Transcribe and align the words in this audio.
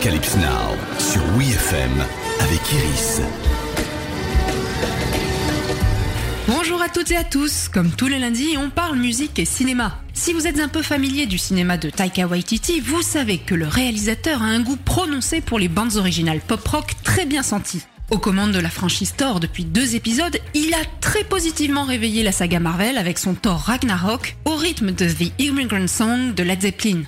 Apocalypse 0.00 0.36
Now 0.36 0.98
sur 0.98 1.20
WeFM 1.36 1.92
avec 2.40 2.60
Iris. 2.72 3.20
Bonjour 6.48 6.80
à 6.80 6.88
toutes 6.88 7.10
et 7.10 7.16
à 7.16 7.24
tous, 7.24 7.68
comme 7.68 7.90
tous 7.90 8.06
les 8.06 8.18
lundis, 8.18 8.56
on 8.56 8.70
parle 8.70 8.96
musique 8.96 9.38
et 9.38 9.44
cinéma. 9.44 9.98
Si 10.14 10.32
vous 10.32 10.46
êtes 10.46 10.58
un 10.58 10.68
peu 10.68 10.80
familier 10.80 11.26
du 11.26 11.36
cinéma 11.36 11.76
de 11.76 11.90
Taika 11.90 12.26
Waititi, 12.26 12.80
vous 12.80 13.02
savez 13.02 13.36
que 13.36 13.54
le 13.54 13.68
réalisateur 13.68 14.40
a 14.40 14.46
un 14.46 14.60
goût 14.60 14.78
prononcé 14.82 15.42
pour 15.42 15.58
les 15.58 15.68
bandes 15.68 15.96
originales 15.96 16.40
pop-rock 16.40 16.94
très 17.02 17.26
bien 17.26 17.42
senties. 17.42 17.82
Aux 18.10 18.18
commandes 18.18 18.52
de 18.52 18.58
la 18.58 18.70
franchise 18.70 19.12
Thor 19.14 19.38
depuis 19.38 19.66
deux 19.66 19.96
épisodes, 19.96 20.38
il 20.54 20.72
a 20.72 20.84
très 21.02 21.24
positivement 21.24 21.84
réveillé 21.84 22.22
la 22.22 22.32
saga 22.32 22.58
Marvel 22.58 22.96
avec 22.96 23.18
son 23.18 23.34
Thor 23.34 23.58
Ragnarok 23.58 24.38
au 24.46 24.54
rythme 24.54 24.92
de 24.92 25.06
The 25.06 25.30
Immigrant 25.38 25.88
Song 25.88 26.34
de 26.34 26.42
Led 26.42 26.62
Zeppelin. 26.62 27.02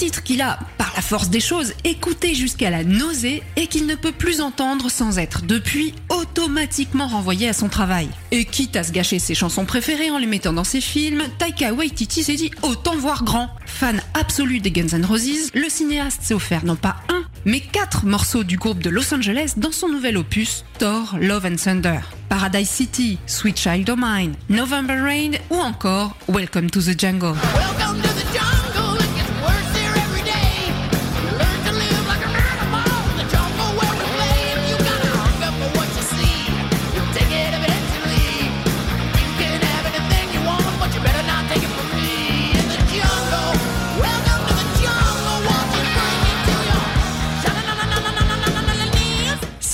titre 0.00 0.22
qu'il 0.22 0.40
a, 0.40 0.58
par 0.78 0.90
la 0.96 1.02
force 1.02 1.28
des 1.28 1.40
choses, 1.40 1.74
écouté 1.84 2.34
jusqu'à 2.34 2.70
la 2.70 2.84
nausée 2.84 3.42
et 3.56 3.66
qu'il 3.66 3.84
ne 3.84 3.94
peut 3.94 4.12
plus 4.12 4.40
entendre 4.40 4.90
sans 4.90 5.18
être 5.18 5.42
depuis 5.42 5.92
automatiquement 6.08 7.06
renvoyé 7.06 7.50
à 7.50 7.52
son 7.52 7.68
travail. 7.68 8.08
Et 8.30 8.46
quitte 8.46 8.76
à 8.76 8.82
se 8.82 8.92
gâcher 8.92 9.18
ses 9.18 9.34
chansons 9.34 9.66
préférées 9.66 10.10
en 10.10 10.16
les 10.16 10.26
mettant 10.26 10.54
dans 10.54 10.64
ses 10.64 10.80
films, 10.80 11.24
Taika 11.36 11.74
Waititi 11.74 12.24
s'est 12.24 12.36
dit 12.36 12.50
autant 12.62 12.96
voir 12.96 13.24
grand. 13.24 13.50
Fan 13.66 14.00
absolu 14.14 14.60
des 14.60 14.70
Guns 14.70 14.96
N' 14.96 15.04
Roses, 15.04 15.50
le 15.52 15.68
cinéaste 15.68 16.22
s'est 16.22 16.32
offert 16.32 16.64
non 16.64 16.76
pas 16.76 16.96
un, 17.10 17.22
mais 17.44 17.60
quatre 17.60 18.06
morceaux 18.06 18.42
du 18.42 18.56
groupe 18.56 18.82
de 18.82 18.88
Los 18.88 19.12
Angeles 19.12 19.52
dans 19.58 19.72
son 19.72 19.90
nouvel 19.90 20.16
opus 20.16 20.64
Thor, 20.78 21.14
Love 21.20 21.44
and 21.44 21.56
Thunder. 21.56 22.00
Paradise 22.30 22.70
City, 22.70 23.18
Sweet 23.26 23.60
Child 23.60 23.90
O' 23.90 23.96
Mine, 23.98 24.32
November 24.48 24.94
Rain 24.94 25.32
ou 25.50 25.56
encore 25.56 26.16
Welcome 26.26 26.70
to 26.70 26.80
the 26.80 26.98
jungle 26.98 27.34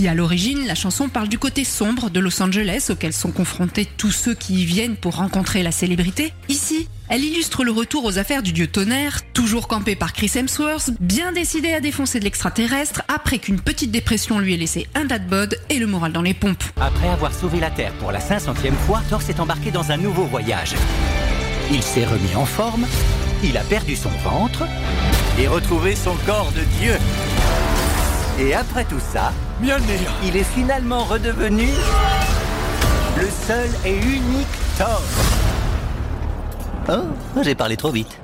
si 0.00 0.08
à 0.08 0.14
l'origine 0.14 0.66
la 0.66 0.74
chanson 0.74 1.10
parle 1.10 1.28
du 1.28 1.38
côté 1.38 1.62
sombre 1.62 2.08
de 2.08 2.20
Los 2.20 2.42
Angeles 2.42 2.86
auquel 2.88 3.12
sont 3.12 3.32
confrontés 3.32 3.86
tous 3.98 4.10
ceux 4.10 4.32
qui 4.32 4.62
y 4.62 4.64
viennent 4.64 4.96
pour 4.96 5.16
rencontrer 5.16 5.62
la 5.62 5.72
célébrité, 5.72 6.32
ici, 6.48 6.88
elle 7.10 7.22
illustre 7.22 7.64
le 7.64 7.70
retour 7.70 8.06
aux 8.06 8.16
affaires 8.16 8.42
du 8.42 8.54
dieu 8.54 8.66
tonnerre, 8.66 9.20
toujours 9.34 9.68
campé 9.68 9.96
par 9.96 10.14
Chris 10.14 10.32
Hemsworth, 10.34 10.92
bien 11.00 11.32
décidé 11.32 11.74
à 11.74 11.80
défoncer 11.80 12.18
de 12.18 12.24
l'extraterrestre 12.24 13.02
après 13.08 13.40
qu'une 13.40 13.60
petite 13.60 13.90
dépression 13.90 14.38
lui 14.38 14.54
ait 14.54 14.56
laissé 14.56 14.86
un 14.94 15.04
dad 15.04 15.26
bod 15.26 15.58
et 15.68 15.78
le 15.78 15.86
moral 15.86 16.12
dans 16.12 16.22
les 16.22 16.32
pompes. 16.32 16.64
Après 16.80 17.10
avoir 17.10 17.34
sauvé 17.34 17.60
la 17.60 17.68
Terre 17.68 17.92
pour 17.98 18.10
la 18.10 18.20
500e 18.20 18.72
fois, 18.86 19.02
Thor 19.10 19.20
s'est 19.20 19.38
embarqué 19.38 19.70
dans 19.70 19.92
un 19.92 19.98
nouveau 19.98 20.24
voyage. 20.24 20.76
Il 21.70 21.82
s'est 21.82 22.06
remis 22.06 22.34
en 22.36 22.46
forme, 22.46 22.86
il 23.44 23.54
a 23.58 23.64
perdu 23.64 23.96
son 23.96 24.08
ventre 24.24 24.64
et 25.38 25.46
retrouvé 25.46 25.94
son 25.94 26.14
corps 26.24 26.52
de 26.52 26.62
dieu. 26.80 26.94
Et 28.38 28.54
après 28.54 28.86
tout 28.86 29.00
ça, 29.12 29.34
Mjolnir 29.60 30.10
il 30.24 30.36
est 30.36 30.44
finalement 30.44 31.04
redevenu 31.04 31.68
le 33.18 33.28
seul 33.46 33.68
et 33.84 33.96
unique 33.96 34.46
Thor. 34.78 35.02
Oh, 36.88 37.42
j'ai 37.42 37.54
parlé 37.54 37.76
trop 37.76 37.90
vite. 37.90 38.18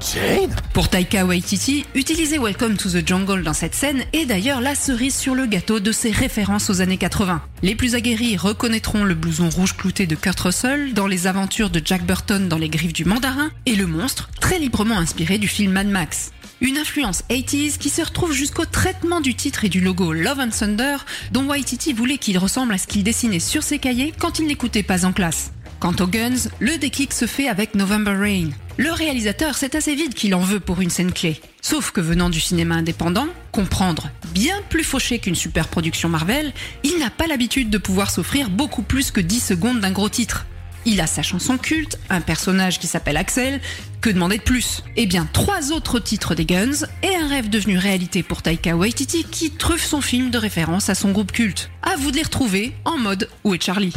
Jane? 0.00 0.54
Pour 0.72 0.88
Taika 0.88 1.24
Waititi, 1.24 1.84
utiliser 1.96 2.38
Welcome 2.38 2.76
to 2.76 2.88
the 2.88 3.06
Jungle 3.06 3.42
dans 3.42 3.52
cette 3.52 3.74
scène 3.74 4.04
est 4.12 4.26
d'ailleurs 4.26 4.60
la 4.60 4.76
cerise 4.76 5.16
sur 5.16 5.34
le 5.34 5.46
gâteau 5.46 5.80
de 5.80 5.90
ses 5.90 6.12
références 6.12 6.70
aux 6.70 6.80
années 6.80 6.98
80. 6.98 7.42
Les 7.62 7.74
plus 7.74 7.96
aguerris 7.96 8.36
reconnaîtront 8.36 9.02
le 9.02 9.14
blouson 9.14 9.48
rouge 9.48 9.76
clouté 9.76 10.06
de 10.06 10.14
Kurt 10.14 10.38
Russell 10.38 10.94
dans 10.94 11.08
les 11.08 11.26
aventures 11.26 11.70
de 11.70 11.82
Jack 11.84 12.06
Burton 12.06 12.48
dans 12.48 12.58
les 12.58 12.68
griffes 12.68 12.92
du 12.92 13.04
mandarin 13.04 13.50
et 13.66 13.74
le 13.74 13.86
monstre, 13.86 14.30
très 14.40 14.60
librement 14.60 14.98
inspiré 14.98 15.38
du 15.38 15.48
film 15.48 15.72
Mad 15.72 15.88
Max. 15.88 16.30
Une 16.60 16.76
influence 16.76 17.22
80s 17.30 17.78
qui 17.78 17.88
se 17.88 18.02
retrouve 18.02 18.32
jusqu'au 18.32 18.64
traitement 18.64 19.20
du 19.20 19.36
titre 19.36 19.64
et 19.64 19.68
du 19.68 19.80
logo 19.80 20.12
Love 20.12 20.40
and 20.40 20.50
Thunder 20.50 20.96
dont 21.30 21.46
Waititi 21.46 21.92
voulait 21.92 22.18
qu'il 22.18 22.36
ressemble 22.36 22.74
à 22.74 22.78
ce 22.78 22.88
qu'il 22.88 23.04
dessinait 23.04 23.38
sur 23.38 23.62
ses 23.62 23.78
cahiers 23.78 24.12
quand 24.18 24.40
il 24.40 24.46
n'écoutait 24.46 24.82
pas 24.82 25.06
en 25.06 25.12
classe. 25.12 25.52
Quant 25.78 25.94
aux 26.00 26.08
Guns, 26.08 26.50
le 26.58 26.76
déclic 26.76 27.12
se 27.12 27.26
fait 27.26 27.46
avec 27.46 27.76
November 27.76 28.10
Rain. 28.10 28.50
Le 28.76 28.90
réalisateur 28.90 29.56
sait 29.56 29.76
assez 29.76 29.94
vite 29.94 30.14
qu'il 30.14 30.34
en 30.34 30.40
veut 30.40 30.58
pour 30.58 30.80
une 30.80 30.90
scène 30.90 31.12
clé. 31.12 31.40
Sauf 31.62 31.92
que 31.92 32.00
venant 32.00 32.30
du 32.30 32.40
cinéma 32.40 32.74
indépendant, 32.74 33.28
comprendre 33.52 34.10
bien 34.32 34.56
plus 34.68 34.82
fauché 34.82 35.20
qu'une 35.20 35.36
super 35.36 35.68
production 35.68 36.08
Marvel, 36.08 36.52
il 36.82 36.98
n'a 36.98 37.10
pas 37.10 37.28
l'habitude 37.28 37.70
de 37.70 37.78
pouvoir 37.78 38.10
s'offrir 38.10 38.50
beaucoup 38.50 38.82
plus 38.82 39.12
que 39.12 39.20
10 39.20 39.40
secondes 39.40 39.78
d'un 39.78 39.92
gros 39.92 40.08
titre. 40.08 40.46
Il 40.90 41.02
a 41.02 41.06
sa 41.06 41.22
chanson 41.22 41.58
culte, 41.58 41.98
un 42.08 42.22
personnage 42.22 42.78
qui 42.78 42.86
s'appelle 42.86 43.18
Axel, 43.18 43.60
que 44.00 44.08
demander 44.08 44.38
de 44.38 44.42
plus? 44.42 44.82
Eh 44.96 45.04
bien, 45.04 45.28
trois 45.34 45.70
autres 45.70 45.98
titres 45.98 46.34
des 46.34 46.46
Guns 46.46 46.86
et 47.02 47.14
un 47.14 47.28
rêve 47.28 47.50
devenu 47.50 47.76
réalité 47.76 48.22
pour 48.22 48.40
Taika 48.40 48.74
Waititi 48.74 49.24
qui 49.24 49.50
truffe 49.50 49.84
son 49.84 50.00
film 50.00 50.30
de 50.30 50.38
référence 50.38 50.88
à 50.88 50.94
son 50.94 51.12
groupe 51.12 51.30
culte. 51.30 51.70
À 51.82 51.96
vous 51.96 52.10
de 52.10 52.16
les 52.16 52.22
retrouver 52.22 52.72
en 52.86 52.96
mode 52.96 53.28
Où 53.44 53.54
est 53.54 53.62
Charlie? 53.62 53.92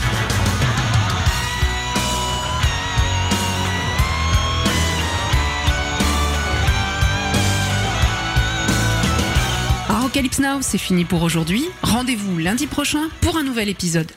Apocalypse 10.12 10.40
Now, 10.40 10.58
c'est 10.60 10.78
fini 10.78 11.06
pour 11.06 11.24
aujourd'hui. 11.24 11.64
Rendez-vous 11.84 12.38
lundi 12.38 12.68
prochain 12.68 13.04
pour 13.22 13.38
un 13.38 13.44
nouvel 13.44 13.70
épisode. 13.70 14.12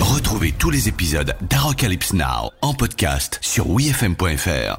Retrouvez 0.00 0.52
tous 0.52 0.70
les 0.70 0.88
épisodes 0.88 1.34
d'Arocalypse 1.48 2.12
Now 2.12 2.50
en 2.60 2.74
podcast 2.74 3.38
sur 3.40 3.70
wfm.fr. 3.70 4.74